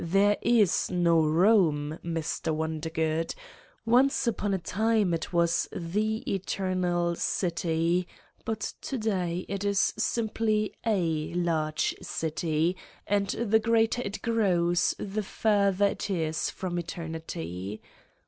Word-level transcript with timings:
There 0.03 0.35
is 0.41 0.89
no 0.89 1.21
Some, 1.29 1.99
Mr. 2.03 2.55
Wondergood. 2.55 3.35
Once 3.85 4.25
upon 4.25 4.51
a 4.51 4.57
time 4.57 5.13
it 5.13 5.31
was 5.31 5.69
the 5.71 6.23
Eternal 6.27 7.13
City, 7.15 8.07
but 8.43 8.73
to 8.81 8.97
day 8.97 9.45
it 9.47 9.63
is 9.63 9.93
simply 9.99 10.73
a 10.83 11.35
large 11.35 11.93
city 12.01 12.75
and 13.05 13.27
the 13.29 13.59
greater 13.59 14.01
it 14.01 14.23
grows 14.23 14.95
the 14.97 15.21
further 15.21 15.85
it 15.89 16.09
is 16.09 16.49
from 16.49 16.79
eternity. 16.79 17.79